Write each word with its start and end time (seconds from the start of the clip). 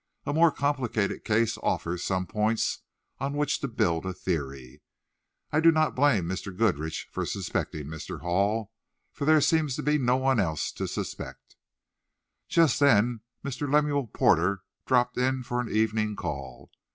A 0.25 0.33
more 0.33 0.51
complicated 0.51 1.23
case 1.23 1.59
offers 1.61 2.03
some 2.03 2.25
points 2.25 2.79
on 3.19 3.33
which 3.33 3.59
to 3.59 3.67
build 3.67 4.03
a 4.03 4.13
theory. 4.15 4.81
I 5.51 5.59
do 5.59 5.71
not 5.71 5.93
blame 5.93 6.25
Mr. 6.27 6.57
Goodrich 6.57 7.07
for 7.11 7.23
suspecting 7.23 7.85
Mr. 7.85 8.21
Hall, 8.21 8.71
for 9.11 9.25
there 9.25 9.39
seems 9.41 9.75
to 9.75 9.83
be 9.83 9.99
no 9.99 10.17
one 10.17 10.39
else 10.39 10.71
to 10.71 10.87
suspect." 10.87 11.55
Just 12.49 12.79
then 12.79 13.19
Mr. 13.45 13.71
Lemuel 13.71 14.07
Porter 14.07 14.63
dropped 14.87 15.19
in 15.19 15.43
for 15.43 15.61
an 15.61 15.69
evening 15.69 16.15
call. 16.15 16.71